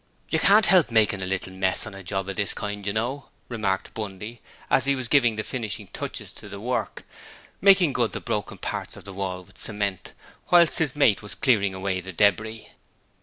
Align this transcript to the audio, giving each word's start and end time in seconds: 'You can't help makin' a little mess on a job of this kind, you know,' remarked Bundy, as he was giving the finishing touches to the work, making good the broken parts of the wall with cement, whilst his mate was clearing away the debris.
'You 0.29 0.39
can't 0.39 0.65
help 0.65 0.89
makin' 0.89 1.21
a 1.21 1.27
little 1.27 1.53
mess 1.53 1.85
on 1.85 1.93
a 1.93 2.01
job 2.01 2.27
of 2.27 2.35
this 2.35 2.55
kind, 2.55 2.87
you 2.87 2.91
know,' 2.91 3.29
remarked 3.49 3.93
Bundy, 3.93 4.41
as 4.67 4.85
he 4.85 4.95
was 4.95 5.07
giving 5.07 5.35
the 5.35 5.43
finishing 5.43 5.89
touches 5.93 6.33
to 6.33 6.49
the 6.49 6.59
work, 6.59 7.03
making 7.61 7.93
good 7.93 8.11
the 8.11 8.19
broken 8.19 8.57
parts 8.57 8.97
of 8.97 9.03
the 9.03 9.13
wall 9.13 9.43
with 9.43 9.59
cement, 9.59 10.13
whilst 10.49 10.79
his 10.79 10.95
mate 10.95 11.21
was 11.21 11.35
clearing 11.35 11.75
away 11.75 12.01
the 12.01 12.13
debris. 12.13 12.69